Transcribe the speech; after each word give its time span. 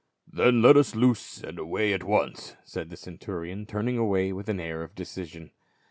"Then 0.27 0.63
let 0.63 0.77
us 0.77 0.95
loose 0.95 1.43
and 1.43 1.59
away 1.59 1.93
at 1.93 2.03
once," 2.03 2.55
said 2.63 2.89
the 2.89 2.97
centurion, 2.97 3.67
turning 3.67 3.99
away 3.99 4.33
with 4.33 4.49
an 4.49 4.59
air 4.59 4.81
of 4.81 4.95
decision. 4.95 5.51